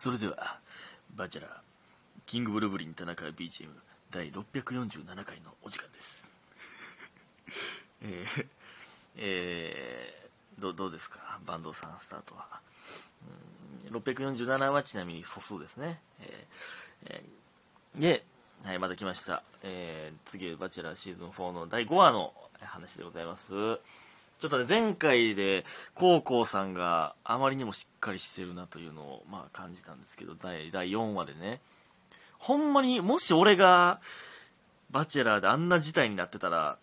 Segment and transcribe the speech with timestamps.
[0.00, 0.60] それでは
[1.16, 1.50] バチェラー
[2.24, 3.66] キングブルブリン田中 BGM
[4.12, 6.30] 第647回のお時間です。
[8.02, 8.46] えー、
[9.16, 11.40] えー、どどうですか？
[11.44, 12.60] 坂東さんスタートは、
[13.90, 16.00] うん、647はちなみに素数ですね。
[16.20, 18.24] えー、えー、で、
[18.62, 23.52] はい、また来ました、えー、次バチェラーシーズン4の第5話の話でございます
[24.38, 25.64] ちょっとね、前回で、
[25.94, 31.60] コウコウさんがあまりにもしっかりしてるなというのを、まあ感じたんですけど、第第4話でね、
[32.38, 34.00] ほんまに、もし俺が、
[34.90, 36.78] バチェラーであんな事態になってたら、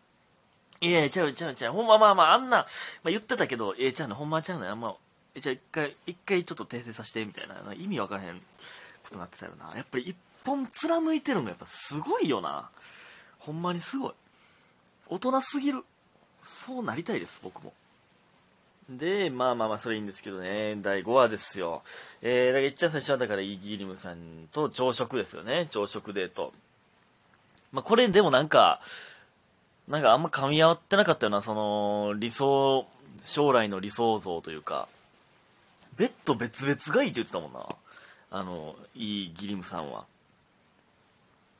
[0.82, 2.66] いやいや、ちゃうちゃうちゃう、ほんままあまあ、あんな、ま
[3.06, 4.96] あ、言ってたけど、ええちゃうの、ほんまちゃうの、あんま、
[5.34, 8.40] え、じゃあ一回、一回ちょっと訂正させて、みたいな、意味わからへん
[9.04, 9.76] ことになってたよな。
[9.76, 12.70] やっぱり一本貫いてるのやっぱすごいよな。
[13.40, 14.14] ほんまにすごい。
[15.08, 15.84] 大人すぎる。
[16.46, 17.74] そうなりたいです、僕も。
[18.90, 21.82] で、まあまあまあ、それいいんですけどね、第5話ですよ。
[22.22, 26.54] えー、だからいっちゃん最初はだからイギリムさんと朝食ですよね、朝食デート。
[27.72, 28.80] まあこれでもなんか、
[29.88, 32.86] なんかあんま噛み合ってなかったよな、その、理想、
[33.24, 34.88] 将来の理想像というか、
[35.98, 37.66] ベッド別々がいいって言ってたもんな。
[38.32, 40.06] あの、イギリムさんは。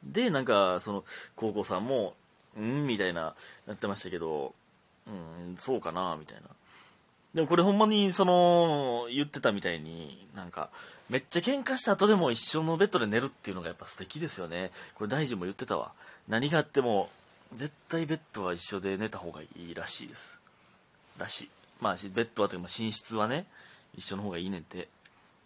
[0.04, 1.04] で、なんか、その、
[1.36, 2.14] 高校さんも、
[2.60, 3.34] んみたいな、
[3.66, 4.54] なってましたけど、
[5.08, 5.12] う
[5.54, 6.44] ん、そうかな、みたいな。
[7.34, 10.70] でもこれほんまに、その、言ってたみたいに、なんか、
[11.10, 14.72] めっちゃ喧嘩した後でも一緒のベッドで寝るっていうのがやっぱ素敵ですよね。
[14.96, 15.92] これ大臣も言ってたわ。
[16.28, 17.10] 何があっても、
[17.54, 20.40] 絶対ベッドは一緒で寝た方がいいらしいです。
[21.18, 21.50] らしい。
[21.82, 23.46] まあ、ベッドはというか、寝室はね、
[23.98, 24.88] 一緒の方がいいねんて。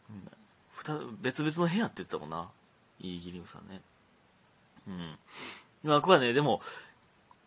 [0.09, 2.49] うん、別々の部屋って言ってたもんな。
[3.01, 3.81] イーギリムさんね。
[4.87, 5.17] うん。
[5.83, 6.61] まあ、ここはね、でも、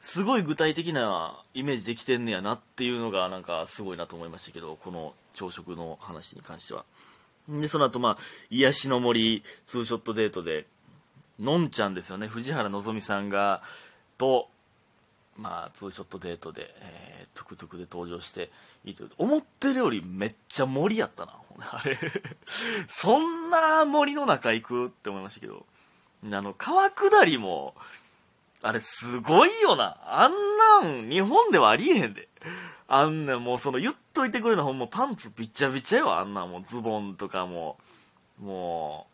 [0.03, 6.85] すごい具体的なイメージできてんねやなっていうのがなんかすごいなと思いましたけどこの朝食の話に関しては。
[7.49, 8.19] でその後まあ
[8.51, 10.67] 癒しの森ツーショットデートで
[11.39, 12.27] のんちゃんですよね。
[12.27, 13.63] 藤原希さんが
[14.19, 14.49] と
[15.37, 18.51] まあツーショットデートで、えー、トゥクトゥクで登場して
[18.85, 21.35] いいと思ってるよりめっちゃ森やったな。
[21.71, 21.97] あれ。
[22.89, 24.87] そんな森の中行く？
[24.87, 25.65] って思いましたけど。
[26.25, 27.75] あの川下りも
[28.63, 29.99] あれすごいよな。
[30.07, 30.33] あん
[30.83, 32.29] なん日本ではありえへんで。
[32.89, 36.17] あんなもうその言っといてくれなほんまパンツびちゃびちゃよ。
[36.19, 37.79] あんなもうズボンとかも。
[38.41, 39.07] も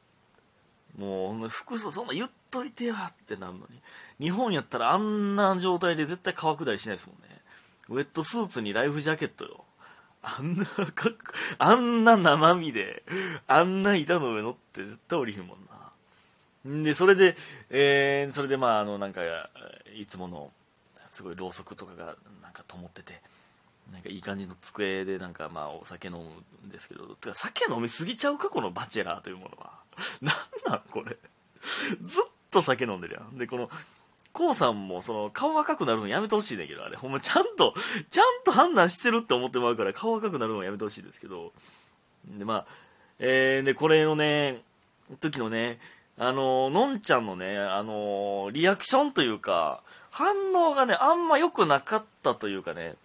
[0.99, 3.81] う、もう服装そんな言っといてやってなんのに。
[4.21, 7.41] 日本やったらあんな状態で絶対川下りしないですもんね。
[7.89, 9.65] ウェットスーツにライフジャケットよ。
[10.23, 11.13] あんなかっ
[11.59, 13.05] あんな生身で、
[13.47, 15.78] あんな板の上乗って絶対降りひんもんな。
[16.69, 17.37] で、それで、
[17.71, 19.23] えー、それでまあ、あの、なんか、
[19.95, 20.53] いつもの、
[21.11, 23.23] すごいろうそくとかが、なんか灯ってて、
[23.91, 26.21] なんかいい感じの机で、なんかまあ、お酒飲む
[26.67, 29.73] んですけど、てか酒飲みすぎちゃうか、このバチェラーというものは。
[30.21, 30.37] なん
[30.71, 31.17] なんこれ。
[32.05, 33.39] ずっと酒飲んでるやん。
[33.39, 33.71] で、この、
[34.33, 37.75] コウさんも、その、顔赤くなるのやめてほしいんだけど、あれ、ほんまちゃんと、
[38.11, 41.53] ちゃんと判断してるって思ってもらうから、顔赤くなるのやめてほしいですけど、
[42.27, 42.67] で、まあ、
[43.19, 44.63] えー、で、これのね、
[45.21, 45.81] 時のね、
[46.19, 52.97] あの、のんちゃんのね、あの、リアクションというか、反応がね、あんま良くなかったというかね、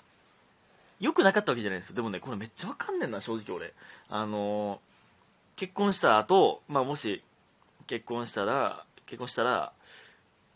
[1.00, 1.94] 良くなかったわけじゃないです。
[1.94, 3.74] でもね、これめっちゃわかんねんな、正直俺。
[4.10, 4.82] あの、
[5.56, 7.22] 結婚した後、まあもし、
[7.86, 9.74] 結婚したら、結婚したら、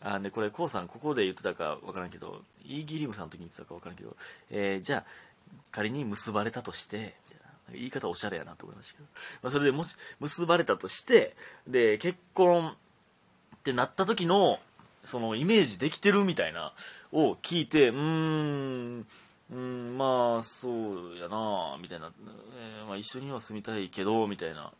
[0.00, 4.16] あで、これ、こうさん、ここで言ってたかわからんけど、イーギリムさんの時に言ってたかわからんけど、
[4.50, 5.04] えー、じゃあ、
[5.70, 7.14] 仮に結ばれたとして、
[7.72, 9.08] 言い方おしゃれやなと思いましたけど、
[9.42, 11.36] まあ、それでもし結ばれたとして
[11.66, 12.74] で結婚
[13.56, 14.58] ってなった時の
[15.04, 16.72] そのイメージできてるみたいな
[17.12, 19.06] を聞いてうーん
[19.50, 22.12] うんまあそうやなみたいな、
[22.80, 24.72] えー、まあ、一緒には住みたいけどみたいな。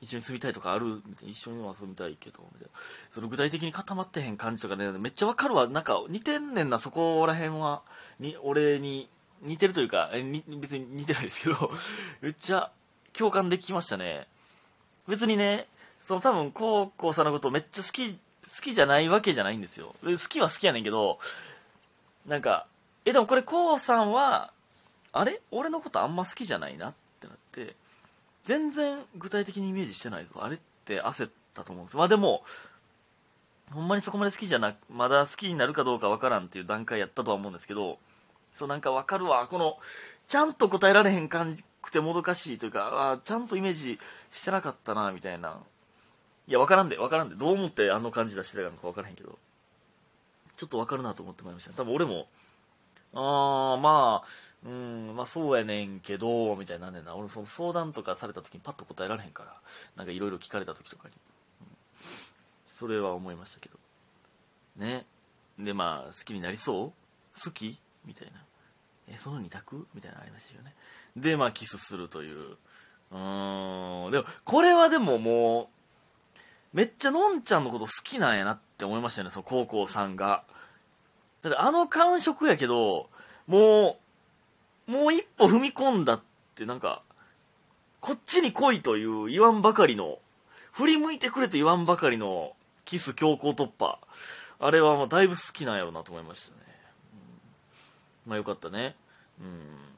[0.00, 1.30] 一緒に住みたいとかあるみたいな。
[1.30, 2.68] 一緒には住みたいけどみたいな。
[3.10, 5.68] その具体的に固まってへん感じとかねめっちゃわかるわ。
[5.68, 7.82] なんか似てんねんなそこら辺は。
[8.18, 9.08] に俺に。
[9.42, 11.70] 似てるというか、え別に似てないですけど
[12.22, 12.70] めっちゃ
[13.12, 14.26] 共感できましたね。
[15.08, 15.66] 別にね、
[16.00, 18.18] その多分、コウコウさんのことめっちゃ好き、好
[18.62, 19.94] きじゃないわけじゃないんですよ。
[20.02, 21.18] 好きは好きやねんけど、
[22.26, 22.66] なんか、
[23.04, 24.52] え、でもこれコウさんは、
[25.12, 25.40] あれ？
[25.50, 27.74] 俺のことあんま好きじゃないなってなって、
[28.44, 30.36] 全然具体的にイメージしてないぞ。
[30.40, 32.44] あれって焦ったと思うんですまあでも、
[33.72, 37.98] ほんまにそこまで好きじゃなく、まだ好きになるかどうかわからんっていう段階やったとは思うんですけど、
[38.52, 39.46] そうなんかわかるわ。
[39.48, 39.78] この
[40.28, 43.98] ちゃんと答えられへん感じくてもどかしいというかあちゃんとイメージ
[44.30, 45.58] してなかったなみたいな。
[46.46, 47.34] いやわからんでわからんで。
[47.34, 49.38] どう思ってあの感じ出してたのかわからへんけど。
[50.56, 51.72] ちょっとわかるなと思ってまいりました。
[51.72, 52.28] 多分俺も
[53.14, 54.28] ああまあ
[54.64, 57.16] うんまあそうやねんけどみたいなねんな。
[57.16, 59.56] 俺その相談とかされた時にパッと答えられへんから
[59.96, 61.14] なんかいろいろ聞かれた時とかに、
[61.62, 61.66] うん、
[62.66, 63.76] それは思いましたけど。
[64.76, 65.04] ね。
[65.58, 66.92] でまあ好きになりそう？
[67.44, 67.80] 好き？
[68.04, 68.32] みたいな。
[69.08, 70.74] えその2択みたいなのありましたよね。
[71.16, 72.56] でまあキスするという。
[73.12, 74.10] うーん。
[74.10, 75.62] でもこれはでもも
[76.74, 80.44] うめっちゃのんちゃんのこと好きなんやなって思いましたよねその高校さんが。
[81.42, 83.08] だってあの感触やけど
[83.46, 83.98] も
[84.88, 86.20] うもう一歩踏み込んだっ
[86.54, 87.02] てなんか
[88.00, 90.18] こっちに来いという言わんばかりの
[90.72, 92.52] 振り向いてくれと言わんばかりの
[92.84, 93.98] キス強行突破。
[94.58, 96.60] あれはまあだいぶ好きなんやろうなと思いましたね、
[98.26, 98.96] まあよかったね。
[99.40, 99.92] うん。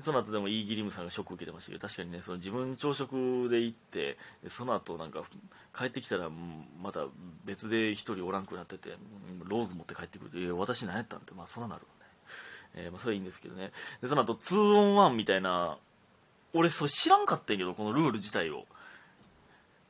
[0.00, 4.16] その後でもイーギリムさんがショック受けてましたけど確かにねその自分朝食で行って
[4.46, 5.22] その後なんか
[5.76, 6.30] 帰ってきたら
[6.82, 7.04] また
[7.44, 8.96] 別で1人おらんくなってて
[9.44, 11.86] ローズ持って帰ってくるといや私何やったんってまあそらなるね、
[12.74, 13.70] えー、まあ、それはいいんですけどね。
[14.00, 15.76] でその後 2on1 みたいな
[16.54, 18.64] 俺それ知らんかったんやけどこのルール自体を。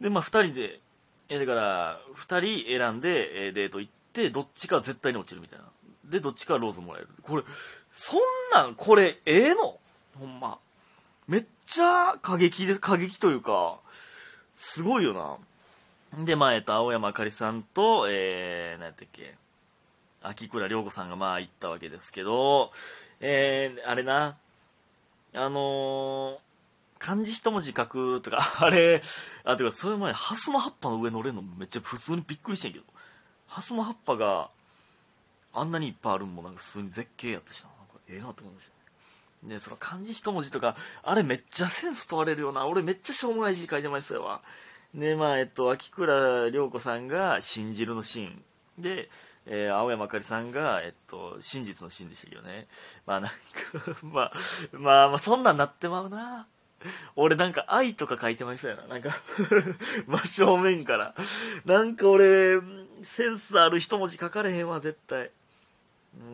[0.01, 0.81] でまあ2人で
[1.29, 5.65] えだから2人選んで、えデート行ってどっちか絶対に落ちるみたいな。
[6.13, 7.09] でどっちかローズもらえる。
[7.23, 7.43] これ
[7.91, 8.21] そん
[8.53, 9.79] なんこれええの？
[10.19, 10.59] ほんま。
[11.27, 13.79] めっちゃ過激です過激というか
[14.55, 15.39] すごいよ
[16.15, 16.25] な。
[16.25, 19.35] でまあえっと青山あかりさんとえー、何やったっけ？
[20.23, 22.71] 秋倉涼子さんがまあ行ったわけですけど
[23.21, 24.37] えー、あれな。
[25.35, 26.39] あのー、
[26.99, 29.03] 漢字一文字書くとか、 あれ、
[29.45, 32.85] あ、てか、それ前、ハスの葉っぱの上乗れるのめっちゃ普通にびっくりしてんけど、
[33.47, 34.51] ハスの葉っぱが
[35.53, 38.83] あんなにいっぱいあるんもなんか普通に絶景やったしな、なんかええなと思いました。
[39.47, 42.67] ね、その漢字一文字とか、あれめっちゃセンス問われるよな。
[42.67, 44.41] 俺めっちゃしょうもない字書いてますよわ。
[44.95, 48.43] ね、まあ、えっと、秋倉涼子さんが信じるのシーン。
[48.79, 49.09] で、
[49.47, 52.69] えー、青山あかりさんが、えっと、真実のシーンでしたけどね。
[53.07, 53.37] まあなんか
[54.03, 54.33] まあ、
[54.73, 56.47] まあ、まあ、そんなんなってまうな。
[57.17, 58.87] 俺なんか愛とか書いてましたよな。
[58.87, 59.11] なんか
[60.07, 61.15] 真正面から。
[61.65, 62.61] なんか俺、
[63.03, 65.31] センスある一文字書かれへんわ、絶対。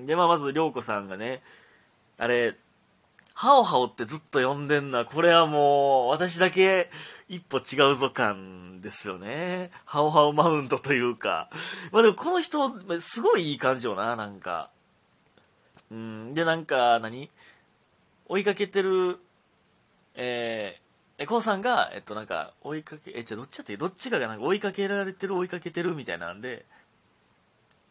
[0.06, 1.42] で、まあまず、涼子さんがね、
[2.16, 2.56] あれ、
[3.34, 5.04] ハオハオってずっと呼んでんな。
[5.04, 6.90] これはもう、私だけ
[7.28, 9.70] 一歩違うぞ感ですよね。
[9.84, 11.48] ハオハオマウントというか。
[11.92, 14.70] まあでもこの人、すごいいい感じよな、なんか。
[15.92, 17.30] うん、で、なんか何、
[18.26, 19.20] 追いかけてる、
[20.16, 26.66] えー、え、コウさんが、えっとなんか、追いかけ、え、じゃどっちだってどっちかがなんか追いかけられてる追いかけてるみたいなんで、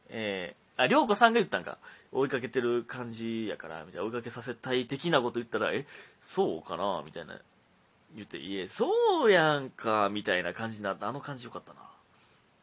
[0.09, 1.77] えー、あ、りょうこさんが言ったんか。
[2.11, 5.85] 追いかけてる感じやから、みたいな、追いかけさせたい的なこと言ったら、え、
[6.23, 7.37] そうかなみたいな。
[8.15, 11.09] 言って、いえ、そうやんか、みたいな感じになった。
[11.09, 11.81] あの感じよかったな。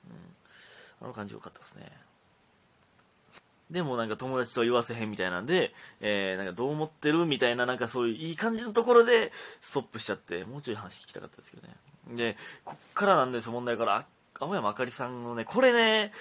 [0.09, 1.07] うん。
[1.07, 1.93] あの感じよかったですね。
[3.71, 7.27] でもなんか友達と言わせへんみたいなんで、えー、なんかどう思ってる？
[7.27, 11.75] みたいな、なんかそういういい感じのところでストップしちゃって、もうちょい話聞きたかったですけどね。
[12.17, 14.07] で、こっからなんです問題から、
[14.39, 16.13] 青山あかりさんのね、これね、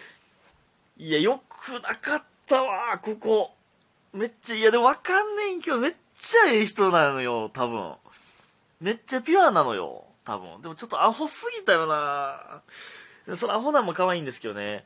[0.97, 3.51] いや、よくなかったわ、ここ。
[4.13, 7.93] めっちゃ、いや、でもわかんねんけど、めっちゃええ人なのよ、多分。
[8.79, 10.61] めっちゃピュアなのよ、多分。
[10.61, 12.61] でもちょっとアホすぎたよな
[13.35, 14.85] そのアホなんも可愛いんですけどね。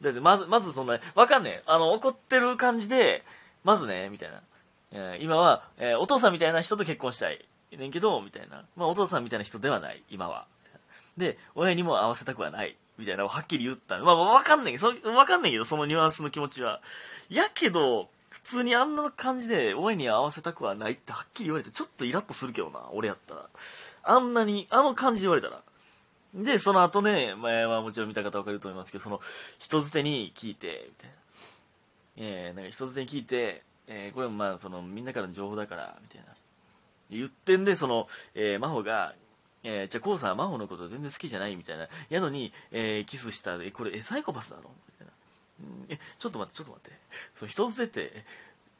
[0.00, 1.62] だってまず、まずそんな、わかんねえ。
[1.66, 3.22] あの、怒ってる感じで、
[3.62, 4.42] まずね、みたいな。
[4.92, 7.44] えー、今は、えー、お父さんみたいな人と結婚したい。
[7.70, 8.64] ねんけど、みたいな。
[8.76, 10.46] まあ、お父さんみたいな人ではない、今は。
[11.16, 12.76] で、親にも会わせたくはない。
[13.00, 16.80] みたいなのをはっきり言ったまあ、わかんないけど、わかんないけど、そのニュアンスの気持ちは。
[17.28, 23.46] やけど、普通にあんな感じで、親に合わせたくはないってはっきり言われて、ちょっとイラッとするけどな、俺やったら。
[24.04, 25.62] あんなに、あの感じで言われたら。
[26.34, 29.20] で、その後ね、前はもちろん見た方わかると思いますけど、その、
[29.58, 31.16] 人づてに聞いて、みたいな。
[32.16, 36.26] えー、なんか人づてに聞いて、えー、これもまあ、その、みんなからの情報だから、みたいな。
[37.10, 39.14] 言ってんで、その、えー、真帆が、
[39.62, 41.88] えー、じゃあ、コウさんは真帆のこと全然好きじゃないみたいな。
[42.08, 44.62] やのに、えー、キスした、え、これ、え、サイコパスなの？
[44.62, 45.12] みたいな。
[45.90, 46.98] え、ちょっと待って、ちょっと待って。
[47.34, 48.24] その人づてて、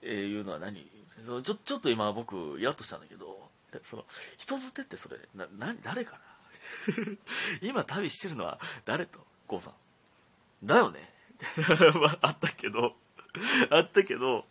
[0.03, 0.87] えー、いうのは何？
[1.27, 3.51] そのちょ、ちょっと今僕、イラッとしたんだけど、
[3.83, 4.05] その、
[4.39, 6.21] 人づてってそれ、な、な、誰かな？
[7.61, 9.21] 今旅してるのは誰と？
[9.47, 9.75] コウさん。
[10.67, 11.13] だよね
[12.01, 12.95] まあ、あったけど、
[13.71, 14.47] あったけど、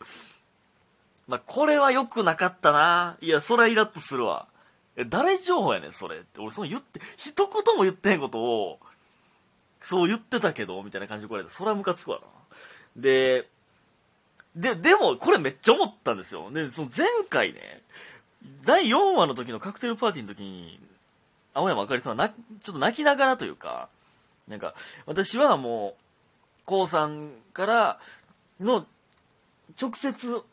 [1.27, 3.17] まあ、これは良くなかったな。
[3.21, 4.48] いや、それはイラッとするわ。
[5.00, 6.39] え、誰情報やねん、それって。
[6.39, 8.79] 俺、その言って、一言も言ってへんことを、
[9.82, 12.27] そう言ってたけど、みたいな感じで来られて、それはムカつくわな。
[12.96, 13.48] で、
[14.56, 16.51] で、でも、これめっちゃ思ったんですよ。
[16.51, 17.82] で、その前回ね、
[18.65, 20.79] 第4話の時のカクテルパーティーの時に、
[21.53, 23.89] 青山あかりさんはな、ちょっと泣きながらというか、
[24.48, 24.75] なんか、
[25.06, 28.00] 私はもう、こうさんから
[28.60, 28.86] の
[29.82, 30.44] 直接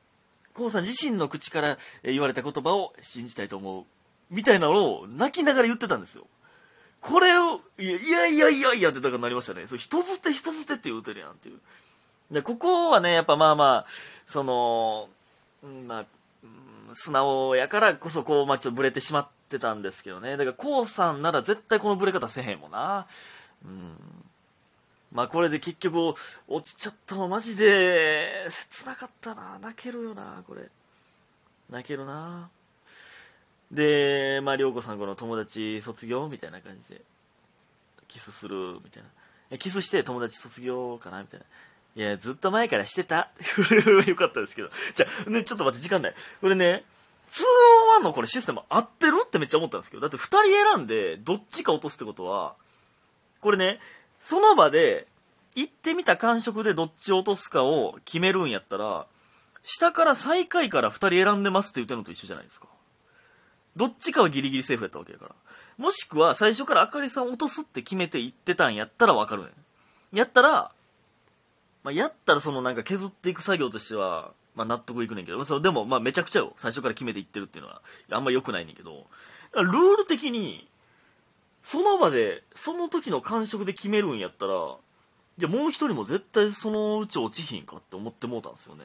[0.56, 3.84] コウさん自身の口から言われた言葉を信じたいと思う。
[4.30, 6.26] みたいなのを泣きながら言ってたんですよ。
[7.00, 9.66] これを、いやいやいやいやってだからなりましたね。
[9.66, 11.60] そう人捨て人捨てって言うてるやんっていう。
[12.30, 13.86] で、ここはね、やっぱまあまあ、
[14.26, 15.08] その、
[15.86, 16.04] まあ、
[16.92, 20.36] 素直やからこそこう、まあちょっとブレてしまってたんですけどね。
[20.36, 23.06] だから、こうさんなら絶対このブレ方せへんもんな。
[23.64, 23.96] うん。
[25.12, 26.14] まあこれで結局、
[26.48, 29.58] 落ちちゃったのマジで、切なかったな。
[29.60, 30.68] 泣けるよな、これ。
[31.70, 32.48] 泣けるな。
[33.70, 37.02] で、まあ、涼子さんこの友達卒業みたいな感じで、
[38.08, 39.02] キスするみたい
[39.50, 39.58] な。
[39.58, 41.46] キスして友達卒業かなみたいな。
[41.96, 43.30] いや、ずっと前からしてた。
[44.06, 44.70] よかったですけど。
[44.94, 46.14] じゃあ、ね、ちょっと待って、時間ない。
[46.40, 46.84] これね、
[47.30, 52.54] 2-on-1 のこれシステム合ってるってめっちゃ思ったんですけど、だって2人選んで、どっちか落とすってことは、
[53.40, 53.80] これね、
[54.20, 55.06] その場で、
[55.54, 59.06] 行ってみた感触でどっち落とすかを決めるんやったら、
[59.62, 62.68] 下から最下位から2人選んでますって言ってるのと一緒じゃないですか。
[63.76, 65.34] どっちかはギリギリセーフやったわけやから。
[65.78, 69.48] もしくは最初からあかりさん落とすって決めて言ってたんやったらわかるね
[70.14, 70.16] ん。
[70.16, 70.72] やったら、
[71.84, 76.54] まあ、やったらそのなんか削っていく作業としては、まあ納得いくねんけど、そでもまあめちゃくちゃよ。
[76.56, 79.06] 最初から決めていってるっていうのは、あんま良くないねんけど、
[79.52, 80.66] ルール的に、
[81.62, 84.76] その場で、その時の感触で決めるんやったら、
[85.36, 88.84] じゃもう一人も絶対そのうち落ちひんかって思ってもうたんですよね。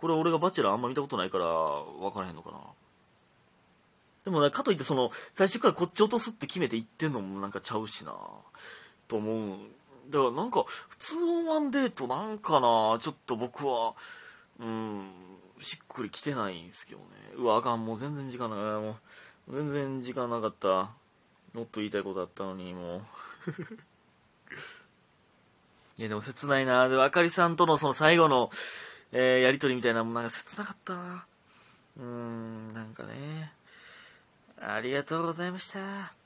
[0.00, 2.58] これ俺がバチェラーあんま見たことないから分からへんのかな。
[4.24, 8.14] でもね、かといってその、最初からこっち落とすって決めて言ってんのもなんかちゃうしな
[9.08, 9.58] と思う。
[10.10, 13.94] だからなんか、普通のワンデートなんかなちょっと僕は、
[14.60, 15.10] うん、
[15.60, 17.06] しっくりきてないんですけどね。
[17.36, 18.58] うわ、あかん、もう全然時間ない。
[18.58, 18.96] も
[19.48, 20.90] う、全然時間なかった。
[21.52, 23.02] もっと言いたいことあったのに、もう。
[25.98, 26.88] いや、でも切ないな。
[26.88, 28.50] で、あかりさんとのその最後の、
[29.12, 31.26] えー、やりとりみたいなもなんか切なかったな。
[31.98, 33.52] うーん、なんかね。
[34.64, 36.21] ありがとうございました。